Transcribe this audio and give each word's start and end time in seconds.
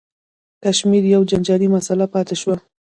کشمیر 0.63 1.03
یوه 1.13 1.27
جنجالي 1.29 1.67
مسله 1.75 2.05
پاتې 2.13 2.35
شوه. 2.41 2.55